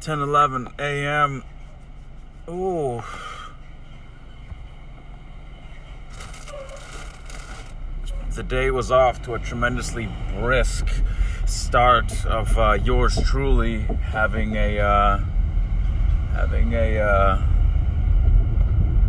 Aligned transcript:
10 0.00 0.20
11 0.20 0.68
a.m. 0.78 1.44
Ooh. 2.48 3.02
The 8.30 8.42
day 8.42 8.70
was 8.70 8.90
off 8.90 9.20
to 9.24 9.34
a 9.34 9.38
tremendously 9.38 10.08
brisk 10.38 10.88
start 11.44 12.24
of 12.24 12.56
uh, 12.56 12.78
yours 12.82 13.20
truly 13.26 13.80
having 13.80 14.56
a 14.56 14.78
uh, 14.78 15.18
having 16.32 16.72
a 16.72 16.98
uh, 16.98 17.42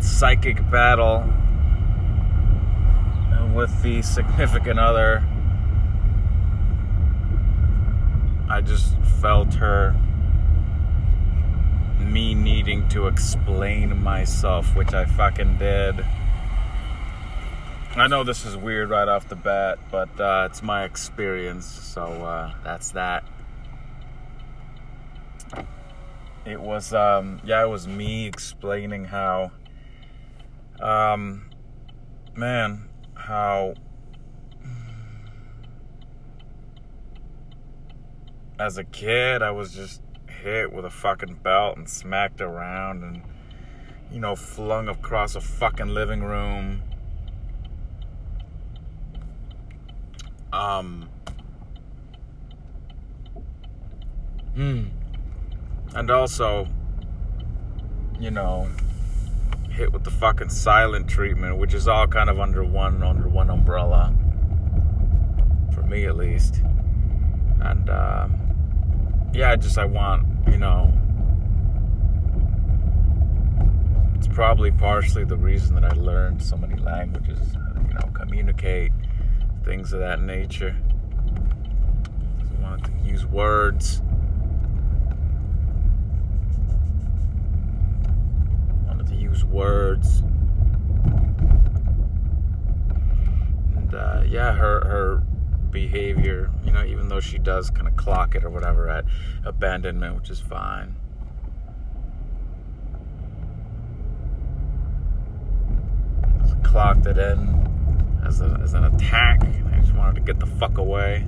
psychic 0.02 0.70
battle 0.70 1.24
with 3.54 3.82
the 3.82 4.02
significant 4.02 4.78
other. 4.78 5.24
I 8.50 8.60
just 8.60 8.98
felt 9.22 9.54
her 9.54 9.96
me 12.02 12.34
needing 12.34 12.88
to 12.90 13.08
explain 13.08 14.02
myself, 14.02 14.76
which 14.76 14.94
I 14.94 15.06
fucking 15.06 15.58
did. 15.58 16.06
I 17.96 18.08
know 18.08 18.24
this 18.24 18.46
is 18.46 18.56
weird 18.56 18.90
right 18.90 19.08
off 19.08 19.28
the 19.28 19.36
bat, 19.36 19.78
but 19.92 20.20
uh, 20.20 20.48
it's 20.50 20.64
my 20.64 20.86
experience, 20.86 21.66
so 21.66 22.04
uh, 22.04 22.54
that's 22.64 22.92
that. 22.92 23.24
It 26.46 26.60
was, 26.60 26.94
um, 26.94 27.42
yeah, 27.44 27.64
it 27.64 27.70
was 27.70 27.88
me 27.88 28.26
explaining 28.26 29.06
how, 29.06 29.52
um, 30.80 31.50
man, 32.36 32.90
how 33.14 33.76
as 38.62 38.78
a 38.78 38.84
kid 38.84 39.42
I 39.42 39.52
was 39.52 39.74
just 39.74 40.02
hit 40.42 40.74
with 40.74 40.86
a 40.86 40.90
fucking 40.90 41.36
belt 41.44 41.78
and 41.78 41.88
smacked 41.88 42.42
around 42.42 43.04
and 43.04 43.22
you 44.12 44.20
know 44.20 44.36
flung 44.36 44.88
across 44.88 45.36
a 45.36 45.42
fucking 45.42 45.88
living 45.88 46.24
room. 46.24 46.82
Um 50.52 51.10
hmm. 54.56 54.86
And 55.96 56.10
also 56.10 56.68
you 58.20 58.32
know 58.32 58.68
hit 59.70 59.94
with 59.94 60.04
the 60.04 60.12
fucking 60.12 60.50
silent 60.50 61.08
treatment 61.08 61.58
which 61.58 61.74
is 61.74 61.88
all 61.88 62.08
kind 62.08 62.30
of 62.30 62.40
under 62.40 62.64
one 62.64 63.02
under 63.04 63.30
one 63.30 63.50
umbrella 63.50 64.14
for 65.74 65.84
me 65.84 66.06
at 66.06 66.18
least. 66.18 66.62
And 67.62 67.90
um 67.90 68.51
yeah, 69.34 69.52
I 69.52 69.56
just 69.56 69.78
I 69.78 69.86
want, 69.86 70.28
you 70.48 70.58
know, 70.58 70.92
it's 74.16 74.28
probably 74.28 74.72
partially 74.72 75.24
the 75.24 75.38
reason 75.38 75.76
that 75.76 75.86
I 75.86 75.96
learned 75.96 76.44
so 76.44 76.58
many 76.58 76.76
languages, 76.76 77.40
you 77.88 77.94
know, 77.94 78.12
communicate, 78.14 78.92
things 79.64 79.94
of 79.94 80.02
that 80.02 80.22
nature. 80.22 80.76
I 82.60 82.62
wanted 82.62 82.86
to 82.86 83.10
use 83.10 83.26
words. 83.26 84.02
wanted 88.86 89.08
to 89.08 89.16
use 89.16 89.46
words. 89.46 90.20
And 93.76 93.96
uh, 93.96 94.24
yeah, 94.28 94.52
her 94.52 94.82
her 94.82 95.24
behavior, 95.72 96.52
you 96.64 96.72
know, 96.72 96.84
even 96.84 97.08
though 97.08 97.20
she 97.20 97.38
does 97.38 97.70
kind 97.70 97.88
of 97.88 97.96
clock 97.96 98.36
it 98.36 98.44
or 98.44 98.50
whatever 98.50 98.90
at 98.90 99.06
abandonment, 99.46 100.16
which 100.16 100.30
is 100.30 100.40
fine. 100.40 100.96
Clocked 106.64 107.06
it 107.06 107.18
in 107.18 108.22
as, 108.26 108.42
a, 108.42 108.60
as 108.64 108.74
an 108.74 108.86
attack. 108.86 109.44
I 109.44 109.80
just 109.80 109.94
wanted 109.94 110.16
to 110.16 110.22
get 110.22 110.40
the 110.40 110.46
fuck 110.46 110.78
away. 110.78 111.26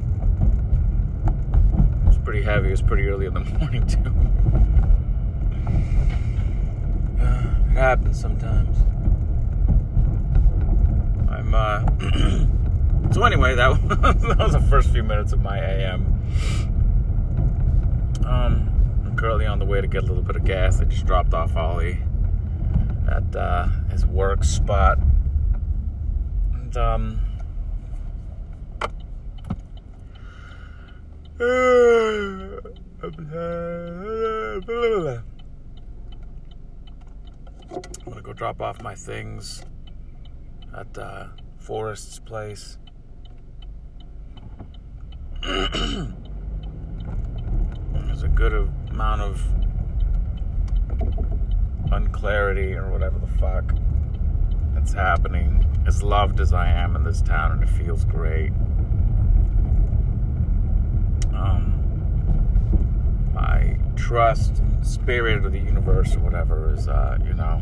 It 1.26 2.08
was 2.08 2.18
pretty 2.18 2.44
heavy. 2.44 2.68
It 2.70 2.72
was 2.72 2.82
pretty 2.82 3.08
early 3.08 3.26
in 3.26 3.34
the 3.34 3.40
morning, 3.60 3.86
too. 3.88 4.14
it 7.72 7.78
happens 7.78 8.20
sometimes. 8.20 8.78
I'm, 11.30 11.54
uh, 11.54 11.84
So 13.14 13.24
anyway, 13.26 13.54
that 13.54 13.70
was, 13.70 13.80
that 14.00 14.38
was 14.40 14.54
the 14.54 14.66
first 14.72 14.90
few 14.90 15.04
minutes 15.04 15.34
of 15.34 15.40
my 15.40 15.60
AM. 15.60 16.20
Um, 18.26 19.04
I'm 19.06 19.16
currently 19.16 19.46
on 19.46 19.60
the 19.60 19.66
way 19.66 19.82
to 19.82 19.88
get 19.88 20.02
a 20.02 20.06
little 20.08 20.24
bit 20.24 20.36
of 20.36 20.46
gas. 20.46 20.82
I 20.82 20.86
just 20.86 21.06
dropped 21.06 21.36
off 21.36 21.56
Ollie 21.56 22.00
at 23.08 23.36
uh, 23.36 23.68
his 23.92 24.04
work 24.04 24.44
spot, 24.44 24.98
and 26.54 26.76
um. 26.76 27.20
I'm 31.40 32.62
gonna 38.06 38.22
go 38.24 38.34
drop 38.34 38.60
off 38.60 38.82
my 38.82 38.96
things 38.96 39.64
at 40.76 40.98
uh, 40.98 41.28
Forrest's 41.60 42.18
place. 42.18 42.80
There's 45.44 46.14
a 48.24 48.30
good 48.34 48.54
amount 48.90 49.22
of 49.22 49.46
unclarity 51.92 52.74
or 52.76 52.90
whatever 52.90 53.20
the 53.20 53.28
fuck 53.40 53.76
that's 54.74 54.94
happening. 54.94 55.66
As 55.86 56.02
loved 56.02 56.40
as 56.40 56.54
I 56.54 56.70
am 56.70 56.96
in 56.96 57.04
this 57.04 57.22
town, 57.22 57.52
and 57.52 57.62
it 57.62 57.70
feels 57.70 58.06
great. 58.06 58.54
Um, 61.34 61.74
my 63.34 63.78
trust, 63.98 64.62
spirit 64.82 65.44
of 65.44 65.52
the 65.52 65.60
universe, 65.60 66.16
or 66.16 66.20
whatever, 66.20 66.74
is, 66.74 66.88
uh, 66.88 67.18
you 67.26 67.34
know, 67.34 67.62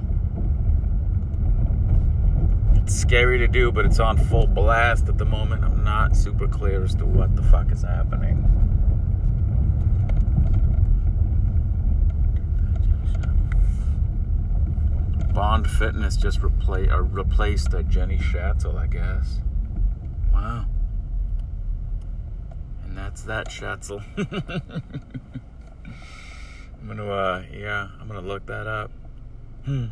it's 2.82 2.96
scary 2.96 3.38
to 3.38 3.48
do, 3.48 3.72
but 3.72 3.86
it's 3.86 4.00
on 4.00 4.18
full 4.18 4.48
blast 4.48 5.08
at 5.08 5.18
the 5.18 5.26
moment. 5.26 5.64
I'm 5.64 5.84
not 5.84 6.16
super 6.16 6.48
clear 6.48 6.84
as 6.84 6.96
to 6.96 7.06
what 7.06 7.36
the 7.36 7.44
fuck 7.44 7.72
is 7.72 7.84
happening. 7.84 8.48
Bond 15.34 15.70
Fitness 15.70 16.18
just 16.18 16.42
repla- 16.42 16.92
uh, 16.92 17.02
replaced 17.02 17.74
a 17.74 17.84
Jenny 17.84 18.18
Schatzel, 18.18 18.78
I 18.78 18.88
guess. 18.88 19.40
Wow. 20.34 20.66
And 22.84 22.98
that's 22.98 23.24
that 23.24 23.48
Schatzel. 23.48 24.04
I'm 26.82 26.88
gonna, 26.88 27.10
uh, 27.10 27.44
yeah, 27.54 27.88
I'm 28.00 28.08
gonna 28.08 28.22
look 28.22 28.46
that 28.48 28.68
up. 28.68 28.92
Hmm. 29.66 29.86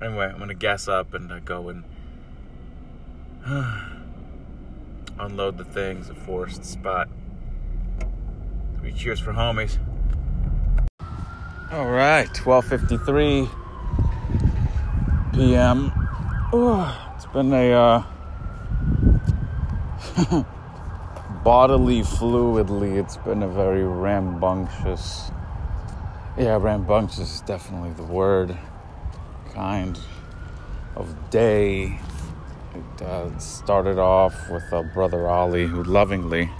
Anyway, 0.00 0.26
I'm 0.26 0.38
gonna 0.38 0.54
gas 0.54 0.88
up 0.88 1.14
and 1.14 1.30
uh, 1.30 1.40
go 1.40 1.68
and 1.68 1.84
unload 5.18 5.58
the 5.58 5.64
things 5.64 6.08
at 6.08 6.16
Forrest 6.16 6.64
Spot. 6.64 7.08
Three 8.78 8.92
cheers 8.92 9.20
for 9.20 9.32
homies. 9.32 9.78
All 11.72 11.90
right, 11.90 12.28
12:53 12.28 13.48
p.m. 15.32 15.92
It's 17.14 17.26
been 17.26 17.52
a 17.52 17.72
uh, 17.72 18.02
bodily 21.44 22.02
fluidly. 22.02 23.02
It's 23.02 23.16
been 23.16 23.42
a 23.42 23.48
very 23.48 23.84
rambunctious. 23.84 25.30
Yeah, 26.36 26.58
rambunctious 26.60 27.36
is 27.36 27.40
definitely 27.40 27.92
the 27.92 28.02
word 28.02 28.56
kind 29.54 29.98
of 30.96 31.30
day. 31.30 31.98
It 32.74 33.02
uh, 33.02 33.38
started 33.38 33.98
off 33.98 34.48
with 34.50 34.64
uh, 34.72 34.82
Brother 34.82 35.28
Ollie, 35.28 35.66
who 35.66 35.82
lovingly 35.84 36.50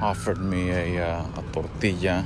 offered 0.00 0.38
me 0.38 0.70
a, 0.70 1.04
uh, 1.04 1.26
a 1.36 1.42
tortilla 1.52 2.24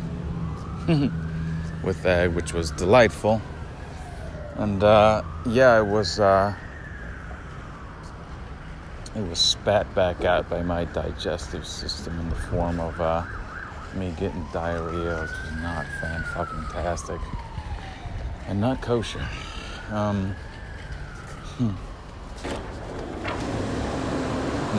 with 1.82 2.04
egg, 2.04 2.34
which 2.34 2.52
was 2.52 2.70
delightful. 2.72 3.40
And 4.56 4.82
uh, 4.82 5.22
yeah, 5.46 5.78
it 5.78 5.86
was 5.86 6.20
uh, 6.20 6.54
it 9.14 9.28
was 9.28 9.38
spat 9.38 9.94
back 9.94 10.24
out 10.24 10.48
by 10.50 10.62
my 10.62 10.84
digestive 10.84 11.66
system 11.66 12.18
in 12.20 12.28
the 12.28 12.34
form 12.34 12.80
of 12.80 13.00
uh, 13.00 13.24
me 13.94 14.12
getting 14.18 14.46
diarrhea, 14.52 15.22
which 15.22 15.30
is 15.30 15.62
not 15.62 15.86
fan 16.00 16.22
fucking 16.34 16.64
tastic 16.72 17.20
and 18.48 18.60
not 18.60 18.80
kosher. 18.82 19.26
Um, 19.90 20.34
hmm. 21.58 21.70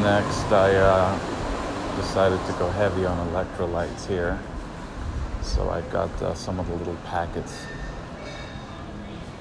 Next, 0.01 0.51
I 0.51 0.75
uh, 0.75 1.95
decided 1.97 2.43
to 2.47 2.53
go 2.53 2.69
heavy 2.69 3.05
on 3.05 3.29
electrolytes 3.29 4.07
here. 4.07 4.39
So 5.41 5.69
I 5.69 5.81
got 5.81 6.09
uh, 6.21 6.33
some 6.33 6.59
of 6.59 6.67
the 6.67 6.75
little 6.75 6.97
packets 7.05 7.65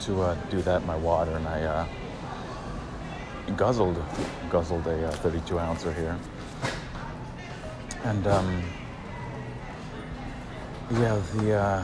to 0.00 0.20
uh, 0.20 0.34
do 0.50 0.60
that 0.62 0.82
in 0.82 0.86
my 0.86 0.96
water, 0.96 1.36
and 1.36 1.46
I 1.46 1.62
uh, 1.62 1.86
guzzled 3.56 4.02
guzzled 4.50 4.86
a 4.86 5.08
uh, 5.08 5.10
32 5.12 5.58
ouncer 5.58 5.92
here, 5.92 6.19
and 8.04 8.26
um, 8.26 8.62
yeah, 10.90 11.20
the 11.34 11.55
uh, 11.55 11.82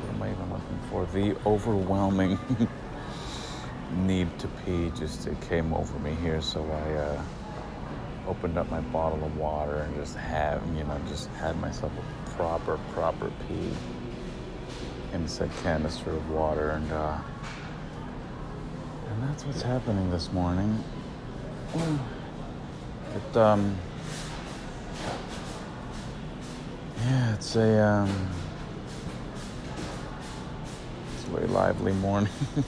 what 0.00 0.14
am 0.14 0.22
I 0.22 0.30
even 0.30 0.50
looking 0.50 0.80
for? 0.90 1.06
The 1.06 1.36
overwhelming 1.48 2.38
need 3.96 4.38
to 4.38 4.48
pee 4.64 4.92
just 4.96 5.26
it 5.26 5.40
came 5.42 5.72
over 5.72 5.98
me 5.98 6.14
here, 6.22 6.40
so 6.42 6.64
I 6.64 6.92
uh, 6.92 7.22
opened 8.28 8.58
up 8.58 8.70
my 8.70 8.80
bottle 8.80 9.24
of 9.24 9.36
water 9.36 9.78
and 9.78 9.96
just 9.96 10.16
have 10.16 10.62
you 10.76 10.84
know 10.84 11.00
just 11.08 11.28
had 11.30 11.58
myself 11.60 11.92
a 11.98 12.30
proper 12.30 12.78
proper 12.92 13.30
pee 13.48 13.70
in 15.12 15.26
said 15.26 15.50
canister 15.62 16.10
of 16.10 16.30
water 16.30 16.70
and 16.70 16.92
uh, 16.92 17.18
and 19.08 19.28
that's 19.28 19.44
what's 19.44 19.62
happening 19.62 20.10
this 20.10 20.32
morning. 20.32 20.82
It 23.12 23.36
um 23.36 23.76
yeah, 27.02 27.34
it's 27.34 27.56
a 27.56 27.82
um 27.84 28.28
it's 31.14 31.24
a 31.24 31.30
very 31.30 31.46
lively 31.48 31.92
morning. 31.92 32.32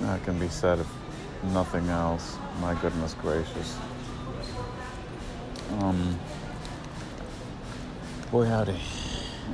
that 0.00 0.22
can 0.24 0.38
be 0.38 0.48
said 0.48 0.78
if 0.78 0.86
nothing 1.44 1.88
else. 1.88 2.36
My 2.60 2.74
goodness 2.80 3.14
gracious. 3.14 3.76
Um 5.80 6.18
boy 8.30 8.46
howdy. 8.46 8.80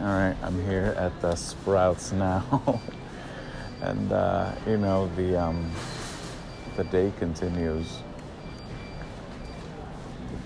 Alright, 0.00 0.36
I'm 0.42 0.64
here 0.66 0.94
at 0.98 1.20
the 1.20 1.36
Sprouts 1.36 2.10
now. 2.12 2.80
and 3.84 4.12
uh, 4.12 4.52
you 4.66 4.76
know 4.76 5.08
the 5.14 5.36
um, 5.40 5.70
the 6.76 6.84
day 6.84 7.12
continues. 7.18 7.98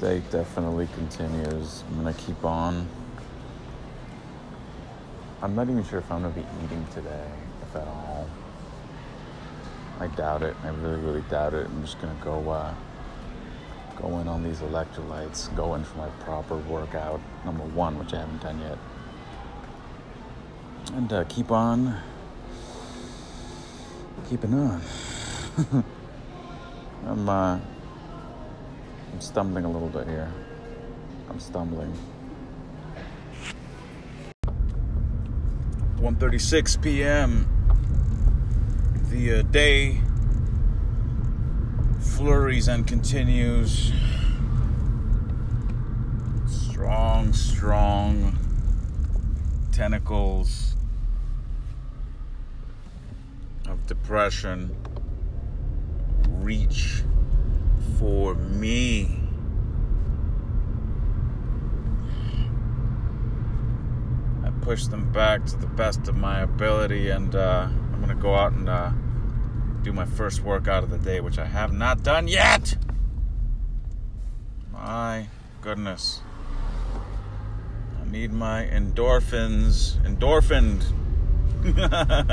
Definitely 0.00 0.88
continues. 0.94 1.82
I'm 1.88 1.96
gonna 1.96 2.14
keep 2.14 2.44
on. 2.44 2.86
I'm 5.42 5.56
not 5.56 5.68
even 5.68 5.84
sure 5.84 5.98
if 5.98 6.10
I'm 6.12 6.22
gonna 6.22 6.34
be 6.34 6.44
eating 6.64 6.86
today, 6.94 7.26
if 7.62 7.74
at 7.74 7.86
all. 7.86 8.28
I 9.98 10.06
doubt 10.08 10.42
it. 10.42 10.54
I 10.62 10.68
really, 10.68 11.00
really 11.00 11.24
doubt 11.30 11.54
it. 11.54 11.66
I'm 11.66 11.82
just 11.82 12.00
gonna 12.00 12.16
go 12.22 12.48
uh, 12.50 12.72
go 14.00 14.20
in 14.20 14.28
on 14.28 14.44
these 14.44 14.58
electrolytes, 14.58 15.54
go 15.56 15.74
in 15.74 15.82
for 15.82 15.98
my 15.98 16.08
proper 16.20 16.56
workout, 16.56 17.20
number 17.44 17.64
one, 17.64 17.98
which 17.98 18.14
I 18.14 18.18
haven't 18.18 18.40
done 18.40 18.60
yet, 18.60 18.78
and 20.94 21.12
uh, 21.12 21.24
keep 21.24 21.50
on 21.50 21.96
keeping 24.28 24.54
on. 24.54 24.82
I'm 27.06 27.28
uh, 27.28 27.58
I'm 29.18 29.22
stumbling 29.22 29.64
a 29.64 29.68
little 29.68 29.88
bit 29.88 30.06
here. 30.06 30.32
I'm 31.28 31.40
stumbling. 31.40 31.92
1:36 35.96 36.80
p.m. 36.80 37.48
The 39.10 39.40
uh, 39.40 39.42
day 39.42 40.02
flurries 41.98 42.68
and 42.68 42.86
continues. 42.86 43.92
Strong, 46.46 47.32
strong 47.32 48.38
tentacles 49.72 50.76
of 53.68 53.84
depression 53.88 54.76
reach 56.40 57.02
for 57.98 58.34
me. 58.34 59.20
I 64.44 64.50
push 64.60 64.86
them 64.86 65.12
back 65.12 65.46
to 65.46 65.56
the 65.56 65.66
best 65.66 66.08
of 66.08 66.16
my 66.16 66.40
ability, 66.40 67.10
and 67.10 67.34
uh, 67.34 67.68
I'm 67.92 68.00
gonna 68.00 68.14
go 68.14 68.34
out 68.34 68.52
and 68.52 68.68
uh, 68.68 68.90
do 69.82 69.92
my 69.92 70.04
first 70.04 70.42
workout 70.42 70.82
of 70.82 70.90
the 70.90 70.98
day, 70.98 71.20
which 71.20 71.38
I 71.38 71.46
have 71.46 71.72
not 71.72 72.02
done 72.02 72.28
yet. 72.28 72.76
My 74.72 75.28
goodness. 75.60 76.20
I 78.00 78.10
need 78.10 78.32
my 78.32 78.64
endorphins. 78.64 79.96
Endorphined. 80.04 80.84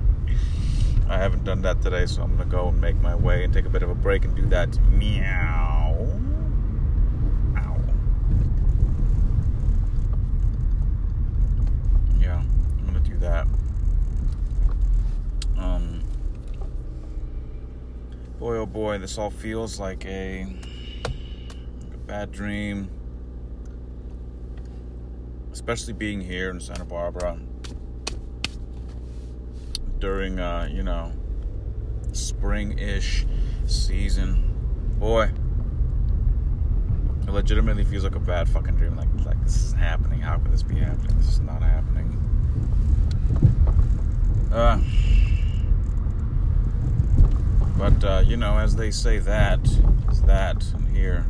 I 1.07 1.17
haven't 1.17 1.43
done 1.43 1.61
that 1.61 1.81
today, 1.81 2.07
so 2.07 2.23
I'm 2.23 2.35
gonna 2.35 2.49
go 2.49 2.69
and 2.69 2.81
make 2.81 2.99
my 2.99 3.15
way 3.15 3.43
and 3.43 3.53
take 3.53 3.65
a 3.65 3.69
bit 3.69 3.83
of 3.83 3.89
a 3.89 3.95
break 3.95 4.25
and 4.25 4.35
do 4.35 4.45
that. 4.47 4.77
Meow. 4.89 5.95
Ow. 7.57 7.77
Yeah, 12.19 12.39
I'm 12.39 12.85
gonna 12.87 12.99
do 13.01 13.17
that. 13.17 13.47
Um. 15.57 16.03
Boy, 18.39 18.57
oh 18.57 18.65
boy, 18.65 18.97
this 18.97 19.17
all 19.17 19.29
feels 19.29 19.79
like 19.79 20.05
a, 20.05 20.45
like 21.05 21.93
a 21.93 21.97
bad 22.05 22.31
dream. 22.31 22.89
Especially 25.51 25.93
being 25.93 26.19
here 26.19 26.49
in 26.49 26.59
Santa 26.59 26.83
Barbara 26.83 27.37
during, 29.99 30.39
uh, 30.39 30.69
you 30.71 30.83
know, 30.83 31.11
spring-ish 32.11 33.25
season. 33.65 34.51
Boy, 34.99 35.31
it 37.27 37.31
legitimately 37.31 37.83
feels 37.83 38.03
like 38.03 38.15
a 38.15 38.19
bad 38.19 38.47
fucking 38.49 38.75
dream. 38.75 38.95
Like, 38.95 39.09
like 39.25 39.41
this 39.43 39.55
is 39.63 39.73
happening. 39.73 40.21
How 40.21 40.37
could 40.37 40.51
this 40.51 40.63
be 40.63 40.75
happening? 40.75 41.17
This 41.17 41.29
is 41.29 41.39
not 41.39 41.61
happening. 41.61 42.11
Uh, 44.53 44.79
but 47.77 48.03
uh, 48.03 48.23
you 48.25 48.37
know, 48.37 48.57
as 48.57 48.75
they 48.75 48.91
say, 48.91 49.19
that 49.19 49.59
is 50.09 50.21
that, 50.21 50.63
and 50.73 50.95
here, 50.95 51.25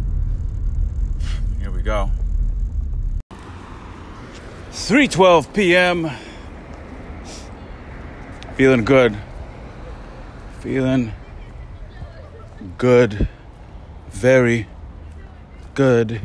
here 1.59 1.71
we 1.71 1.81
go. 1.81 2.11
3:12 4.71 5.53
p.m. 5.53 6.11
Feeling 8.55 8.85
good. 8.85 9.17
Feeling 10.61 11.11
good. 12.77 13.27
Very 14.07 14.65
good. 15.73 16.21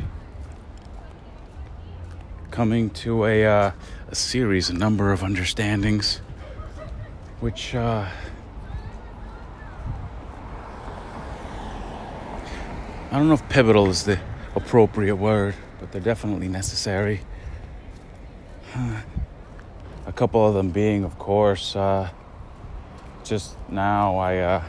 Coming 2.52 2.90
to 2.90 3.24
a, 3.24 3.44
uh, 3.44 3.72
a 4.06 4.14
series, 4.14 4.70
a 4.70 4.74
number 4.74 5.10
of 5.10 5.24
understandings, 5.24 6.20
which 7.40 7.74
uh, 7.74 8.08
I 13.10 13.18
don't 13.18 13.26
know 13.26 13.34
if 13.34 13.48
pivotal 13.48 13.88
is 13.88 14.04
the 14.04 14.20
appropriate 14.54 15.16
word, 15.16 15.56
but 15.80 15.90
they're 15.90 16.00
definitely 16.00 16.46
necessary. 16.46 17.22
A 20.06 20.12
couple 20.12 20.44
of 20.44 20.54
them 20.54 20.70
being, 20.70 21.04
of 21.04 21.18
course, 21.18 21.76
uh, 21.76 22.10
just 23.30 23.54
now 23.68 24.16
I 24.16 24.38
uh 24.38 24.62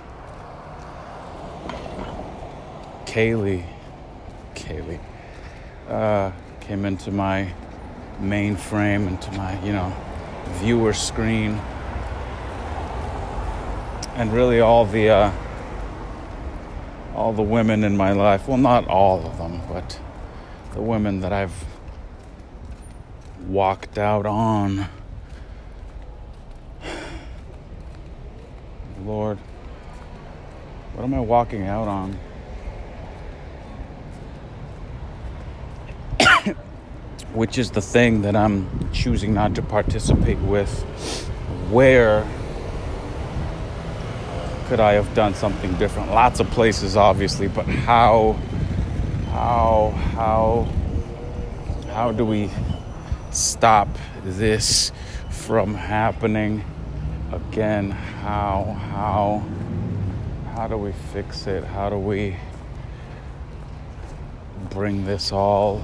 Kaylee 3.06 3.66
Kaylee 4.54 5.00
uh 5.90 6.32
came 6.60 6.86
into 6.86 7.10
my 7.10 7.52
mainframe 8.20 9.08
into 9.08 9.32
my, 9.32 9.60
you 9.66 9.74
know, 9.74 9.92
viewer 10.60 10.94
screen. 10.94 11.60
And 14.14 14.32
really 14.32 14.60
all 14.60 14.86
the 14.86 15.10
uh 15.10 15.32
all 17.16 17.34
the 17.34 17.42
women 17.42 17.84
in 17.84 17.98
my 17.98 18.12
life, 18.12 18.48
well 18.48 18.60
not 18.60 18.88
all 18.88 19.26
of 19.26 19.40
them, 19.40 19.60
but 19.68 20.00
the 20.76 20.84
women 20.84 21.22
that 21.22 21.34
I've 21.34 21.66
walked 23.48 23.98
out 23.98 24.28
on 24.28 24.88
Lord. 29.12 29.38
What 30.94 31.04
am 31.04 31.14
I 31.14 31.20
walking 31.20 31.68
out 31.68 31.90
on? 31.90 32.18
Which 37.34 37.58
is 37.58 37.72
the 37.72 37.82
thing 37.82 38.22
that 38.22 38.38
I'm 38.38 38.90
choosing 38.94 39.34
not 39.34 39.54
to 39.56 39.62
participate 39.62 40.38
with? 40.38 40.72
Where 41.70 42.26
could 44.70 44.80
I 44.80 44.94
have 44.94 45.14
done 45.14 45.36
something 45.36 45.74
different? 45.74 46.12
Lots 46.12 46.40
of 46.40 46.50
places, 46.52 46.96
obviously, 46.96 47.50
but 47.50 47.66
how, 47.66 48.40
how, 49.32 49.90
how, 50.14 50.70
how 51.92 52.14
do 52.14 52.24
we 52.24 52.50
stop 53.32 53.90
this 54.24 54.94
from 55.30 55.74
happening 55.74 56.64
again? 57.32 57.92
How, 57.92 58.78
how, 58.92 59.44
how 60.54 60.68
do 60.68 60.78
we 60.78 60.92
fix 61.14 61.48
it? 61.48 61.64
How 61.64 61.90
do 61.90 61.98
we 61.98 62.36
bring 64.70 65.06
this 65.06 65.32
all? 65.32 65.82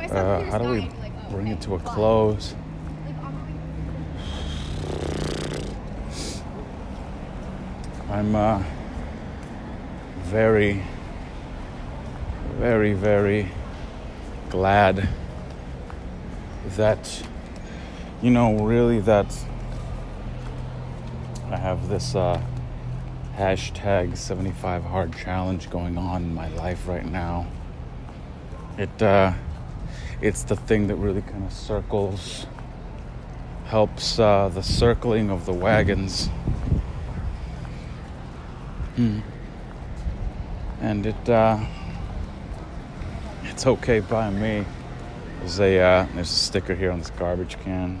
Uh, 0.00 0.42
how 0.44 0.58
do 0.58 0.68
we 0.68 0.90
bring 1.30 1.48
it 1.48 1.60
to 1.62 1.76
a 1.76 1.78
close? 1.80 2.54
I'm 8.10 8.34
uh, 8.34 8.62
very, 10.24 10.82
very, 12.58 12.92
very 12.92 13.48
glad 14.50 15.08
that, 16.70 17.22
you 18.20 18.30
know, 18.30 18.58
really 18.58 18.98
that 19.00 19.32
have 21.60 21.88
this 21.88 22.14
uh, 22.14 22.42
hashtag 23.36 24.16
75 24.16 24.84
hard 24.84 25.16
challenge 25.16 25.70
going 25.70 25.96
on 25.96 26.22
in 26.22 26.34
my 26.34 26.48
life 26.48 26.86
right 26.88 27.06
now. 27.06 27.46
It, 28.78 29.02
uh, 29.02 29.32
it's 30.20 30.42
the 30.42 30.56
thing 30.56 30.88
that 30.88 30.96
really 30.96 31.22
kind 31.22 31.44
of 31.44 31.52
circles, 31.52 32.46
helps 33.66 34.18
uh, 34.18 34.48
the 34.48 34.62
circling 34.62 35.30
of 35.30 35.46
the 35.46 35.52
wagons 35.52 36.28
Mm. 39.00 39.22
And 40.82 41.06
it 41.06 41.28
uh, 41.28 41.58
it's 43.44 43.66
okay 43.66 44.00
by 44.00 44.28
me. 44.28 44.64
There's 45.38 45.58
a 45.58 45.78
uh, 45.80 46.06
there's 46.14 46.30
a 46.30 46.34
sticker 46.34 46.74
here 46.74 46.90
on 46.90 46.98
this 46.98 47.10
garbage 47.10 47.58
can. 47.60 48.00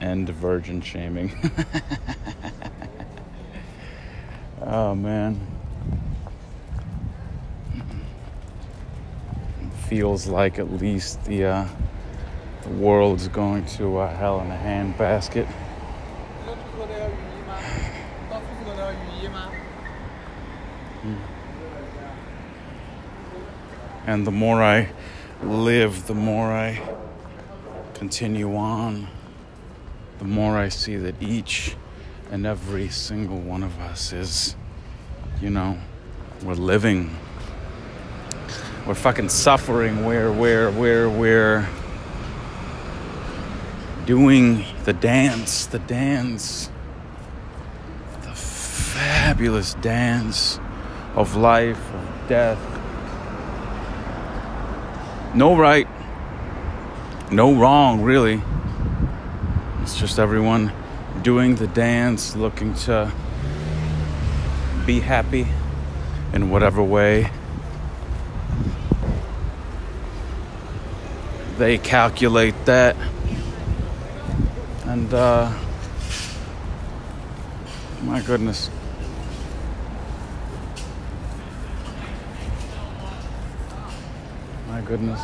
End 0.00 0.28
virgin 0.28 0.80
shaming. 0.80 1.30
oh 4.62 4.94
man. 4.94 5.40
feels 9.88 10.26
like 10.26 10.58
at 10.58 10.72
least 10.72 11.24
the 11.26 11.44
uh, 11.44 11.68
the 12.62 12.68
world's 12.70 13.28
going 13.28 13.64
to 13.64 13.98
uh, 13.98 14.16
hell 14.16 14.40
in 14.40 14.50
a 14.50 14.56
handbasket. 14.56 15.48
And 24.06 24.26
the 24.26 24.30
more 24.30 24.62
I 24.62 24.88
live, 25.42 26.06
the 26.06 26.14
more 26.14 26.52
I 26.52 26.80
continue 27.94 28.56
on, 28.56 29.08
the 30.18 30.24
more 30.24 30.56
I 30.56 30.68
see 30.68 30.96
that 30.96 31.22
each 31.22 31.76
and 32.30 32.46
every 32.46 32.88
single 32.88 33.38
one 33.38 33.62
of 33.62 33.78
us 33.80 34.12
is, 34.12 34.56
you 35.40 35.50
know, 35.50 35.78
we're 36.42 36.54
living. 36.54 37.16
We're 38.86 38.94
fucking 38.94 39.28
suffering. 39.28 40.04
We're, 40.04 40.32
we're, 40.32 40.70
we're, 40.70 41.08
we're 41.08 41.68
doing 44.06 44.64
the 44.84 44.92
dance, 44.92 45.66
the 45.66 45.80
dance, 45.80 46.70
the 48.22 48.32
fabulous 48.32 49.74
dance 49.74 50.60
of 51.14 51.34
life, 51.34 51.80
of 51.92 52.28
death, 52.28 52.58
no 55.34 55.56
right, 55.56 55.88
no 57.30 57.54
wrong, 57.54 58.02
really. 58.02 58.40
It's 59.86 59.96
just 59.96 60.18
everyone 60.18 60.72
doing 61.22 61.54
the 61.54 61.68
dance, 61.68 62.34
looking 62.34 62.74
to 62.74 63.12
be 64.84 64.98
happy 64.98 65.46
in 66.32 66.50
whatever 66.50 66.82
way 66.82 67.30
they 71.56 71.78
calculate 71.78 72.56
that. 72.64 72.96
And, 74.86 75.14
uh, 75.14 75.56
my 78.02 78.20
goodness. 78.22 78.68
My 84.66 84.80
goodness. 84.80 85.20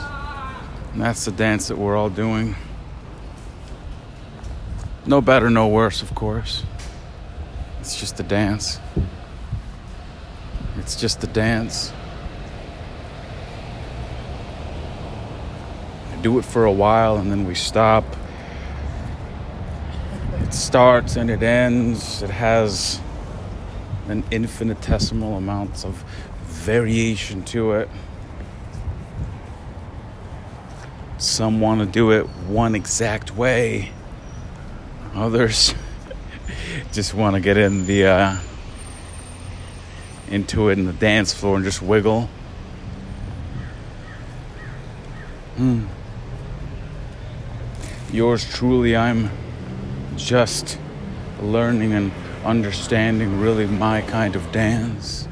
And 0.93 1.03
that's 1.03 1.25
the 1.25 1.33
dance 1.33 1.67
that 1.67 1.77
we're 1.77 1.97
all 1.97 2.11
doing. 2.11 2.55
No 5.05 5.21
better, 5.21 5.51
no 5.51 5.67
worse, 5.67 6.01
of 6.01 6.15
course. 6.15 6.63
It's 7.81 7.99
just 7.99 8.21
a 8.21 8.23
dance. 8.23 8.79
It's 10.79 10.95
just 10.95 11.25
a 11.25 11.27
dance. 11.27 11.93
We 16.15 16.23
do 16.23 16.39
it 16.39 16.45
for 16.45 16.65
a 16.65 16.73
while 16.73 17.17
and 17.17 17.33
then 17.33 17.49
we 17.49 17.57
stop. 17.57 18.05
It 20.41 20.55
starts 20.55 21.17
and 21.17 21.31
it 21.31 21.43
ends. 21.43 22.23
It 22.23 22.31
has 22.31 23.01
an 24.09 24.23
infinitesimal 24.31 25.37
amount 25.37 25.85
of 25.85 26.05
variation 26.45 27.43
to 27.47 27.73
it. 27.73 27.89
Some 31.19 31.61
want 31.61 31.81
to 31.81 31.87
do 31.87 32.13
it 32.13 32.29
one 32.47 32.77
exact 32.77 33.37
way. 33.37 33.91
Others 35.15 35.75
just 36.93 37.13
want 37.13 37.35
to 37.35 37.41
get 37.41 37.59
in 37.59 37.87
the 37.87 38.07
uh, 38.07 38.37
into 40.31 40.71
it 40.71 40.79
in 40.79 40.87
the 40.87 40.93
dance 40.95 41.35
floor 41.35 41.57
and 41.57 41.65
just 41.65 41.83
wiggle. 41.83 42.31
Hmm. 45.57 45.85
Yours 48.11 48.51
truly, 48.51 48.97
I'm 48.97 49.31
just 50.17 50.79
learning 51.41 51.93
and 51.93 52.11
understanding 52.45 53.41
really 53.41 53.67
my 53.67 54.01
kind 54.01 54.35
of 54.35 54.51
dance. 54.51 55.29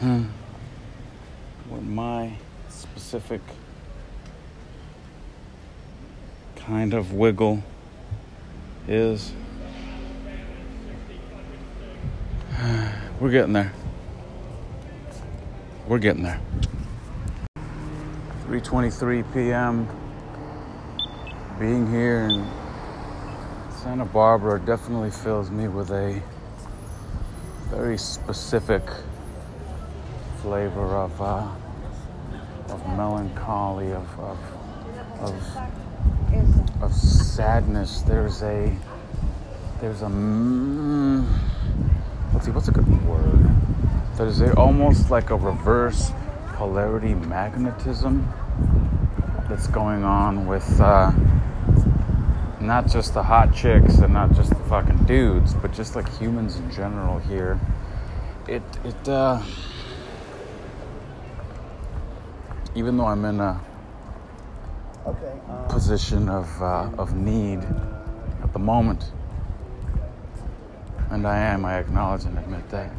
Hmm. 0.00 0.24
What 1.68 1.82
my 1.82 2.32
specific 2.68 3.42
kind 6.70 6.94
of 6.94 7.12
wiggle 7.14 7.60
is. 8.86 9.32
We're 13.20 13.32
getting 13.32 13.54
there. 13.54 13.72
We're 15.88 15.98
getting 15.98 16.22
there. 16.22 16.40
3:23 18.46 19.34
p.m. 19.34 19.88
Being 21.58 21.90
here 21.90 22.28
in 22.28 22.46
Santa 23.82 24.04
Barbara 24.04 24.60
definitely 24.60 25.10
fills 25.10 25.50
me 25.50 25.66
with 25.66 25.90
a 25.90 26.22
very 27.68 27.98
specific 27.98 28.84
flavor 30.40 30.94
of 30.94 31.20
uh, 31.20 31.48
of 32.68 32.86
melancholy, 32.96 33.90
of, 33.90 34.20
of, 34.20 34.38
of 35.18 35.79
of 36.80 36.94
sadness. 36.94 38.02
There's 38.02 38.42
a 38.42 38.74
there's 39.80 40.02
a 40.02 40.06
mm, 40.06 41.26
let's 42.32 42.46
see 42.46 42.50
what's 42.50 42.68
a 42.68 42.72
good 42.72 43.06
word. 43.06 43.50
There's 44.16 44.40
a, 44.40 44.54
almost 44.56 45.10
like 45.10 45.30
a 45.30 45.36
reverse 45.36 46.12
polarity 46.54 47.14
magnetism 47.14 48.28
that's 49.48 49.66
going 49.66 50.04
on 50.04 50.46
with 50.46 50.80
uh, 50.80 51.10
not 52.60 52.86
just 52.86 53.14
the 53.14 53.22
hot 53.22 53.54
chicks 53.54 53.98
and 53.98 54.12
not 54.12 54.34
just 54.34 54.50
the 54.50 54.56
fucking 54.68 55.04
dudes, 55.04 55.54
but 55.54 55.72
just 55.72 55.96
like 55.96 56.08
humans 56.18 56.56
in 56.56 56.70
general 56.70 57.18
here. 57.18 57.58
It 58.46 58.62
it 58.84 59.08
uh, 59.08 59.42
even 62.74 62.96
though 62.96 63.06
I'm 63.06 63.24
in 63.24 63.40
a 63.40 63.60
position 65.68 66.28
of, 66.28 66.62
uh, 66.62 66.90
of 66.98 67.14
need 67.14 67.60
at 68.42 68.52
the 68.52 68.58
moment. 68.58 69.12
And 71.10 71.26
I 71.26 71.38
am, 71.38 71.64
I 71.64 71.78
acknowledge 71.78 72.24
and 72.24 72.38
admit 72.38 72.68
that. 72.70 72.90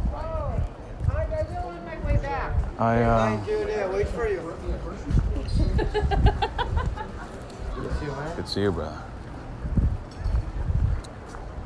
I, 2.79 3.03
uh, 3.03 3.91
wait 3.93 4.07
for 4.07 4.27
you. 4.27 4.53
Good 8.35 8.45
to 8.45 8.47
see 8.47 8.61
you, 8.61 8.71
brother. 8.71 8.97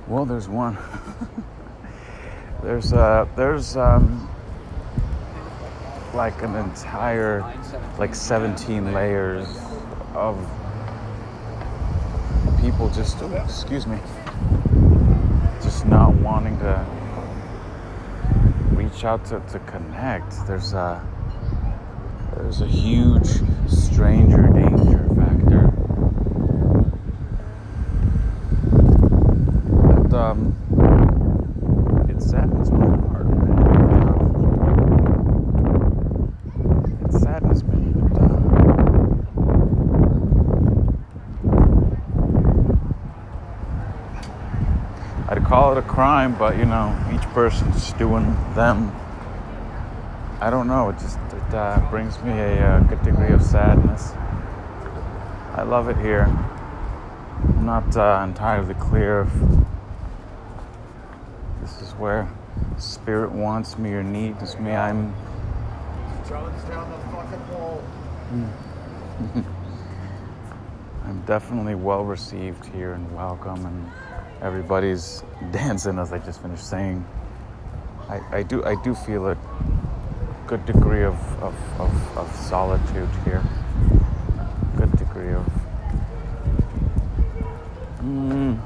Well, 0.07 0.25
there's 0.25 0.47
one. 0.47 0.77
there's 2.61 2.93
uh 2.93 3.27
there's 3.35 3.77
um 3.77 4.29
like 6.13 6.41
an 6.41 6.55
entire 6.55 7.41
like 7.99 8.15
17 8.15 8.93
layers 8.93 9.47
of 10.15 10.37
people 12.61 12.89
just 12.89 13.17
oh, 13.21 13.31
excuse 13.43 13.85
me 13.85 13.97
just 15.61 15.85
not 15.85 16.13
wanting 16.15 16.57
to 16.59 16.85
reach 18.71 19.03
out 19.03 19.25
to, 19.25 19.39
to 19.51 19.59
connect. 19.59 20.45
There's 20.47 20.73
a 20.73 21.01
there's 22.35 22.61
a 22.61 22.67
huge 22.67 23.27
stranger 23.67 24.43
danger 24.47 25.07
factor 25.15 25.71
and 29.91 30.13
um 30.13 30.55
it 32.09 32.21
saddens 32.21 32.69
my 32.71 32.85
heart 33.07 33.25
man 33.27 33.57
Um, 35.75 37.05
it 37.05 37.11
saddens 37.19 37.63
me 37.63 37.93
but, 37.95 38.21
uh, 38.21 38.39
I'd 45.29 45.43
call 45.43 45.71
it 45.71 45.77
a 45.77 45.81
crime, 45.95 46.37
but 46.37 46.57
you 46.57 46.65
know, 46.65 46.93
each 47.13 47.23
person's 47.29 47.93
doing 47.93 48.25
them. 48.53 48.93
I 50.41 50.49
don't 50.49 50.67
know. 50.67 50.89
It 50.89 50.99
just 50.99 51.17
it 51.17 51.53
uh, 51.53 51.87
brings 51.89 52.21
me 52.21 52.33
a, 52.33 52.61
uh 52.61 52.79
good 52.81 53.01
degree 53.01 53.31
of 53.31 53.41
sadness. 53.41 54.11
I 55.53 55.63
love 55.63 55.87
it 55.87 55.95
here. 55.95 56.23
I'm 56.23 57.65
not 57.65 57.95
uh, 57.95 58.25
entirely 58.27 58.73
clear 58.73 59.21
if 59.21 59.29
this 61.61 61.81
is 61.81 61.93
where 61.93 62.29
spirit 62.77 63.31
wants 63.31 63.77
me 63.77 63.91
or 63.91 64.03
needs 64.03 64.59
me. 64.59 64.71
I'm. 64.71 65.15
I'm 71.05 71.21
definitely 71.21 71.75
well 71.75 72.03
received 72.03 72.65
here 72.65 72.91
and 72.91 73.15
welcome, 73.15 73.65
and 73.65 73.89
everybody's 74.41 75.23
dancing 75.51 75.99
as 75.99 76.11
I 76.11 76.19
just 76.19 76.41
finished 76.41 76.67
saying. 76.69 77.05
I, 78.09 78.21
I 78.37 78.43
do 78.43 78.63
I 78.63 78.75
do 78.83 78.93
feel 78.93 79.27
a 79.27 79.37
good 80.47 80.65
degree 80.65 81.03
of, 81.03 81.15
of, 81.41 81.55
of, 81.79 82.17
of 82.17 82.35
solitude 82.35 83.09
here. 83.23 83.43
Good 84.77 84.91
degree 84.97 85.33
of 85.33 85.45
mm, 88.03 88.59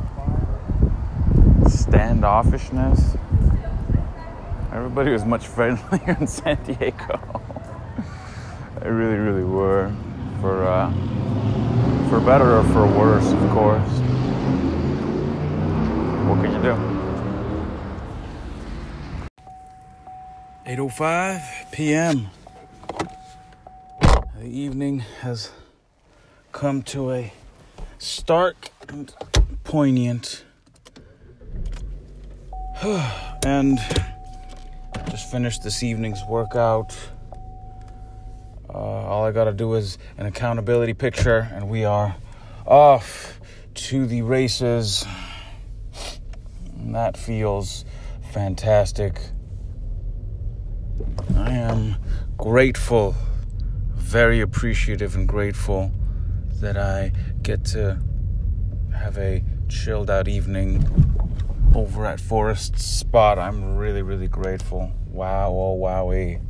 standoffishness. 1.63 3.17
Everybody 4.73 5.11
was 5.11 5.23
much 5.23 5.47
friendlier 5.47 6.17
in 6.19 6.27
San 6.27 6.61
Diego. 6.63 7.41
they 8.81 8.89
really, 8.89 9.17
really 9.17 9.43
were. 9.43 9.91
For 10.41 10.63
uh, 10.65 10.89
for 12.09 12.19
better 12.21 12.57
or 12.57 12.63
for 12.65 12.87
worse, 12.87 13.31
of 13.31 13.49
course. 13.51 14.08
What 16.29 16.41
could 16.41 16.51
you 16.51 16.61
do? 16.61 16.75
8:05 20.67 21.71
p.m. 21.71 22.29
The 24.37 24.45
evening 24.45 24.99
has 25.21 25.49
come 26.51 26.83
to 26.83 27.11
a 27.13 27.33
stark 27.97 28.69
and 28.87 29.11
poignant. 29.63 30.43
and 33.43 33.79
just 35.09 35.31
finished 35.31 35.63
this 35.63 35.81
evening's 35.81 36.23
workout. 36.29 36.95
Uh, 38.69 38.77
all 38.77 39.25
I 39.25 39.31
gotta 39.31 39.51
do 39.51 39.73
is 39.73 39.97
an 40.19 40.27
accountability 40.27 40.93
picture, 40.93 41.49
and 41.51 41.67
we 41.69 41.85
are 41.85 42.15
off 42.67 43.39
to 43.73 44.05
the 44.05 44.21
races. 44.21 45.07
And 46.89 46.95
that 46.95 47.15
feels 47.17 47.85
fantastic. 48.33 49.21
I 51.37 51.51
am 51.51 51.97
grateful, 52.35 53.13
very 53.93 54.41
appreciative 54.41 55.13
and 55.13 55.27
grateful 55.27 55.91
that 56.55 56.77
I 56.77 57.11
get 57.43 57.63
to 57.65 58.01
have 58.91 59.19
a 59.19 59.43
chilled 59.67 60.09
out 60.09 60.27
evening 60.27 60.83
over 61.75 62.07
at 62.07 62.19
Forrest 62.19 62.79
Spot. 62.79 63.37
I'm 63.37 63.75
really, 63.75 64.01
really 64.01 64.27
grateful. 64.27 64.91
Wow, 65.11 65.51
oh, 65.51 65.77
wowie. 65.79 66.41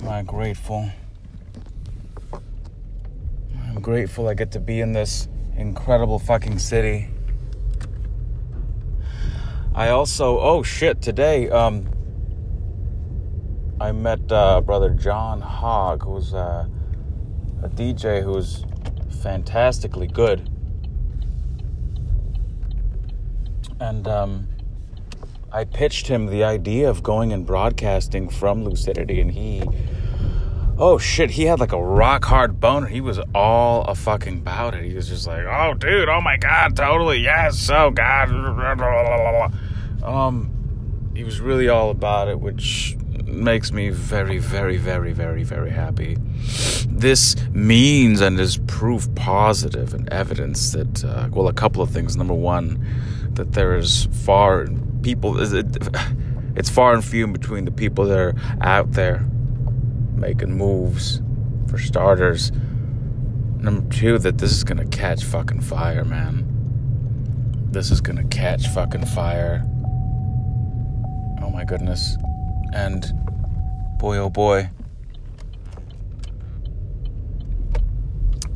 Am 0.00 0.08
I 0.08 0.22
grateful? 0.22 0.88
I'm 3.68 3.82
grateful 3.82 4.26
I 4.26 4.32
get 4.32 4.52
to 4.52 4.58
be 4.58 4.80
in 4.80 4.94
this 4.94 5.28
incredible 5.54 6.18
fucking 6.18 6.58
city. 6.58 7.10
I 9.76 9.88
also, 9.88 10.38
oh 10.38 10.62
shit, 10.62 11.02
today, 11.02 11.50
um, 11.50 11.90
I 13.80 13.90
met 13.90 14.30
uh, 14.30 14.60
brother 14.60 14.90
John 14.90 15.40
Hogg, 15.40 16.04
who's 16.04 16.32
uh, 16.32 16.66
a 17.60 17.68
DJ 17.68 18.22
who's 18.22 18.64
fantastically 19.20 20.06
good. 20.06 20.48
And 23.80 24.06
um, 24.06 24.46
I 25.52 25.64
pitched 25.64 26.06
him 26.06 26.26
the 26.26 26.44
idea 26.44 26.88
of 26.88 27.02
going 27.02 27.32
and 27.32 27.44
broadcasting 27.44 28.28
from 28.28 28.64
Lucidity, 28.64 29.20
and 29.20 29.32
he, 29.32 29.64
oh 30.78 30.98
shit, 30.98 31.32
he 31.32 31.46
had 31.46 31.58
like 31.58 31.72
a 31.72 31.82
rock 31.82 32.26
hard 32.26 32.60
boner. 32.60 32.86
He 32.86 33.00
was 33.00 33.18
all 33.34 33.82
a 33.86 33.96
fucking 33.96 34.38
about 34.38 34.74
it. 34.74 34.84
He 34.84 34.94
was 34.94 35.08
just 35.08 35.26
like, 35.26 35.44
oh 35.46 35.74
dude, 35.74 36.08
oh 36.08 36.20
my 36.20 36.36
god, 36.36 36.76
totally, 36.76 37.18
yes, 37.18 37.68
oh 37.70 37.90
god, 37.90 38.30
um, 40.04 41.12
he 41.14 41.24
was 41.24 41.40
really 41.40 41.68
all 41.68 41.90
about 41.90 42.28
it, 42.28 42.40
which 42.40 42.96
makes 43.24 43.72
me 43.72 43.90
very, 43.90 44.38
very, 44.38 44.76
very, 44.76 45.12
very, 45.12 45.42
very 45.42 45.70
happy. 45.70 46.16
This 46.88 47.36
means 47.50 48.20
and 48.20 48.38
is 48.38 48.58
proof 48.66 49.12
positive 49.14 49.94
and 49.94 50.08
evidence 50.12 50.72
that, 50.72 51.04
uh, 51.04 51.28
well, 51.32 51.48
a 51.48 51.52
couple 51.52 51.82
of 51.82 51.90
things. 51.90 52.16
Number 52.16 52.34
one, 52.34 52.86
that 53.32 53.52
there 53.52 53.76
is 53.76 54.08
far 54.24 54.66
people, 55.02 55.36
it's 55.40 56.70
far 56.70 56.94
and 56.94 57.04
few 57.04 57.24
in 57.24 57.32
between 57.32 57.64
the 57.64 57.72
people 57.72 58.04
that 58.06 58.18
are 58.18 58.34
out 58.60 58.92
there 58.92 59.26
making 60.14 60.52
moves, 60.52 61.20
for 61.68 61.78
starters. 61.78 62.52
Number 63.58 63.92
two, 63.94 64.18
that 64.18 64.38
this 64.38 64.52
is 64.52 64.62
gonna 64.62 64.86
catch 64.86 65.24
fucking 65.24 65.62
fire, 65.62 66.04
man. 66.04 66.46
This 67.70 67.90
is 67.90 68.00
gonna 68.00 68.24
catch 68.24 68.68
fucking 68.68 69.06
fire. 69.06 69.64
My 71.54 71.64
goodness. 71.64 72.18
And 72.72 73.06
boy, 73.98 74.16
oh 74.16 74.28
boy, 74.28 74.70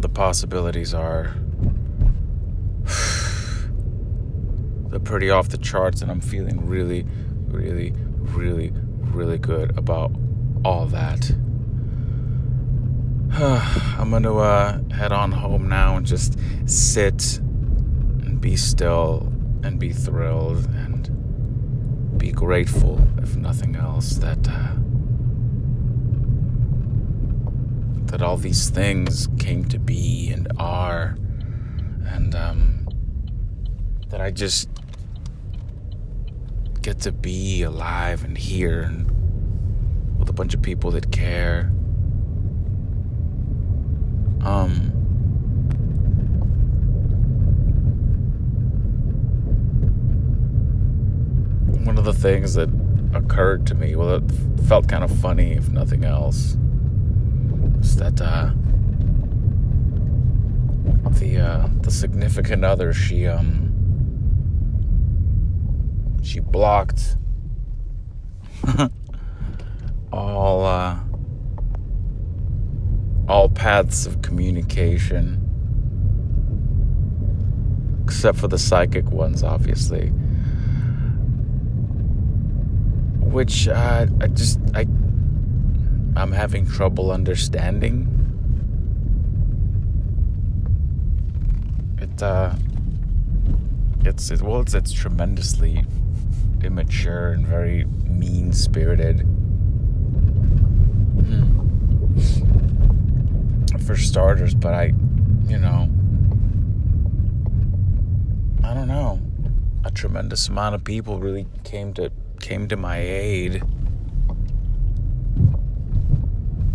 the 0.01 0.09
possibilities 0.09 0.93
are 0.93 1.33
they're 4.91 4.99
pretty 4.99 5.31
off 5.31 5.49
the 5.49 5.59
charts, 5.59 6.03
and 6.03 6.11
I'm 6.11 6.21
feeling 6.21 6.67
really, 6.67 7.07
really, 7.47 7.93
really, 7.93 8.73
really 8.75 9.39
good 9.39 9.79
about 9.79 10.11
all 10.65 10.87
that. 10.87 11.31
I'm 13.33 14.11
gonna 14.11 14.37
uh, 14.37 14.83
head 14.91 15.13
on 15.13 15.31
home 15.31 15.69
now 15.69 15.97
and 15.97 16.05
just 16.05 16.37
sit 16.67 17.39
and 17.39 18.41
be 18.41 18.57
still 18.57 19.33
and 19.63 19.79
be 19.79 19.93
thrilled 19.93 20.67
be 22.19 22.33
grateful, 22.33 23.01
if 23.19 23.37
nothing 23.37 23.77
else, 23.77 24.15
that 24.17 24.49
uh, 24.49 24.73
that 28.07 28.23
all 28.23 28.37
these 28.37 28.71
things 28.71 29.29
came 29.39 29.65
to 29.67 29.79
be 29.79 30.31
and 30.31 30.49
are, 30.59 31.17
and 32.07 32.35
um, 32.35 32.89
that 34.09 34.21
I 34.21 34.31
just 34.31 34.69
get 36.83 37.01
to 37.01 37.13
be 37.13 37.63
alive 37.63 38.25
and 38.25 38.37
here 38.37 38.81
and 38.81 39.07
with 40.19 40.29
a 40.29 40.33
bunch 40.33 40.55
of 40.55 40.63
people 40.63 40.91
that 40.93 41.13
care. 41.13 41.73
Um. 44.43 44.93
One 51.85 51.97
of 51.97 52.05
the 52.05 52.08
things 52.19 52.55
that 52.55 52.69
occurred 53.15 53.67
to 53.69 53.75
me, 53.75 53.97
well, 53.97 54.17
it 54.17 54.25
felt 54.67 54.89
kind 54.89 55.05
of 55.05 55.11
funny, 55.21 55.53
if 55.53 55.69
nothing 55.69 56.05
else, 56.05 56.57
Is 57.81 57.97
that 57.97 58.21
uh, 58.21 58.51
the 61.19 61.39
uh, 61.39 61.69
the 61.83 61.91
significant 61.91 62.65
other 62.65 62.93
she 62.93 63.27
um 63.27 63.69
She 66.23 66.41
blocked 66.41 67.17
all 70.13 70.67
uh, 70.67 70.99
all 73.29 73.49
paths 73.49 74.07
of 74.07 74.21
communication, 74.23 75.41
except 78.05 78.39
for 78.39 78.49
the 78.49 78.59
psychic 78.59 79.11
ones, 79.11 79.43
obviously. 79.43 80.13
Which 83.31 83.69
uh, 83.69 84.07
I 84.21 84.27
just 84.29 84.59
I 84.75 84.87
I'm 86.17 86.33
having 86.33 86.67
trouble 86.67 87.13
understanding. 87.13 88.15
It 91.99 92.23
uh, 92.23 92.55
it's 94.05 94.31
it, 94.31 94.43
well, 94.43 94.61
it's 94.61 94.75
it's 94.75 94.93
tremendously 94.93 95.85
immature 96.65 97.33
and 97.33 97.47
very 97.47 97.85
mean 97.85 98.53
spirited. 98.53 99.21
Hmm. 101.21 101.59
For 103.87 103.97
starters, 103.97 104.55
but 104.55 104.75
I, 104.75 104.93
you 105.47 105.59
know, 105.59 105.89
I 108.65 108.75
don't 108.75 108.89
know. 108.89 109.21
A 109.85 109.91
tremendous 109.91 110.49
amount 110.49 110.75
of 110.75 110.83
people 110.83 111.21
really 111.21 111.47
came 111.63 111.95
to 111.95 112.11
came 112.41 112.69
to 112.69 112.77
my 112.77 112.99
aid, 112.99 113.63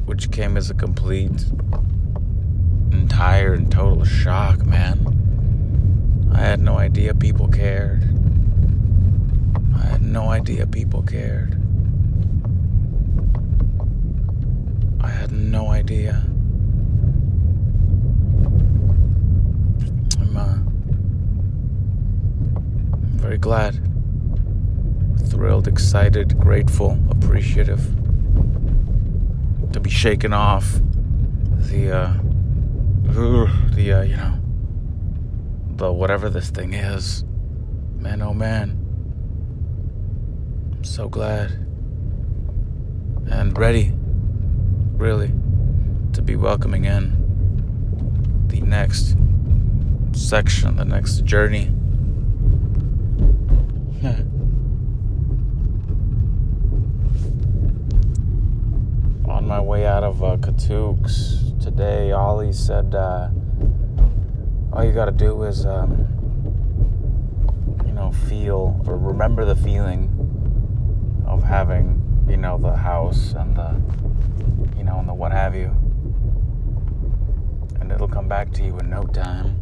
which 0.06 0.32
came 0.32 0.58
as 0.58 0.70
a 0.70 0.74
complete, 0.74 1.46
entire, 2.92 3.54
and 3.54 3.72
total 3.72 4.04
shock, 4.04 4.66
man. 4.66 6.30
I 6.34 6.40
had 6.40 6.60
no 6.60 6.78
idea 6.78 7.14
people 7.14 7.48
cared. 7.48 8.04
I 9.76 9.86
had 9.86 10.02
no 10.02 10.30
idea 10.30 10.68
people 10.68 11.04
cared. 11.04 11.60
I 15.02 15.10
had 15.10 15.32
no 15.32 15.68
idea. 15.70 16.24
I'm, 20.20 20.38
uh, 20.38 20.58
very 23.18 23.38
glad, 23.38 23.93
thrilled, 25.26 25.68
excited, 25.68 26.40
grateful, 26.40 26.98
appreciative 27.10 27.82
to 29.72 29.80
be 29.80 29.90
shaken 29.90 30.34
off 30.34 30.80
the, 31.70 31.92
uh, 31.92 32.14
the, 33.74 33.92
uh, 33.92 34.02
you 34.04 34.16
know, 34.16 34.40
the 35.76 35.92
whatever 35.92 36.30
this 36.30 36.50
thing 36.50 36.74
is. 36.74 37.24
Man, 37.98 38.22
oh 38.22 38.34
man. 38.34 38.80
I'm 40.74 40.84
so 40.84 41.10
glad. 41.10 41.52
And 43.30 43.58
ready, 43.58 43.94
really, 44.94 45.32
to 46.14 46.22
be 46.22 46.36
welcoming 46.36 46.86
in 46.86 48.46
the 48.48 48.62
next 48.62 49.16
section, 50.12 50.76
the 50.76 50.86
next 50.86 51.24
journey. 51.24 51.72
On 59.26 59.43
my 59.54 59.62
way 59.62 59.86
out 59.86 60.04
of 60.04 60.24
uh, 60.24 60.36
Katooks 60.38 61.62
today, 61.62 62.12
Ollie 62.12 62.52
said, 62.52 62.96
uh, 62.96 63.30
all 64.72 64.84
you 64.84 64.92
got 64.92 65.06
to 65.06 65.12
do 65.12 65.44
is, 65.44 65.64
um, 65.64 66.08
you 67.86 67.94
know, 67.94 68.12
feel 68.12 68.82
or 68.88 68.98
remember 68.98 69.46
the 69.46 69.56
feeling 69.56 70.10
of 71.28 71.44
having, 71.44 72.02
you 72.28 72.36
know, 72.36 72.58
the 72.58 72.76
house 72.76 73.34
and 73.34 73.56
the, 73.56 73.80
you 74.76 74.84
know, 74.84 74.98
and 74.98 75.08
the 75.08 75.14
what 75.14 75.32
have 75.32 75.54
you. 75.54 75.68
And 77.80 77.92
it'll 77.92 78.08
come 78.08 78.28
back 78.28 78.52
to 78.54 78.64
you 78.64 78.76
in 78.80 78.90
no 78.90 79.04
time. 79.04 79.56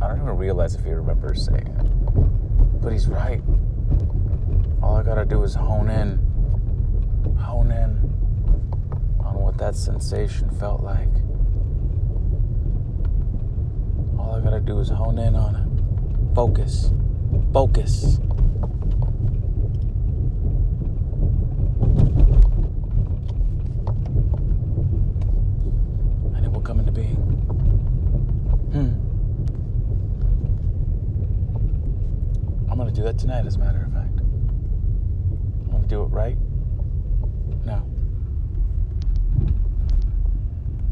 I 0.00 0.08
don't 0.08 0.22
even 0.22 0.38
realize 0.38 0.74
if 0.74 0.82
he 0.82 0.92
remembers 0.92 1.44
saying 1.44 1.66
it. 1.66 2.80
But 2.80 2.90
he's 2.90 3.06
right. 3.06 3.42
All 4.82 4.96
I 4.96 5.02
gotta 5.02 5.26
do 5.26 5.42
is 5.42 5.54
hone 5.54 5.90
in, 5.90 7.36
hone 7.38 7.70
in 7.70 8.13
what 9.54 9.72
that 9.72 9.76
sensation 9.76 10.50
felt 10.58 10.82
like. 10.82 11.08
All 14.18 14.34
I 14.34 14.40
gotta 14.40 14.60
do 14.60 14.80
is 14.80 14.88
hone 14.88 15.18
in 15.18 15.36
on 15.36 15.54
it. 15.54 16.34
Focus. 16.34 16.90
Focus. 17.52 18.18
And 26.34 26.44
it 26.44 26.50
will 26.50 26.60
come 26.60 26.80
into 26.80 26.90
being. 26.90 27.14
Hmm. 28.72 28.90
I'm 32.70 32.76
gonna 32.76 32.90
do 32.90 33.04
that 33.04 33.18
tonight, 33.18 33.46
as 33.46 33.54
a 33.54 33.60
matter 33.60 33.84
of 33.84 33.92
fact. 33.92 34.18
I'm 34.18 35.70
gonna 35.70 35.86
do 35.86 36.02
it 36.02 36.06
right. 36.06 36.36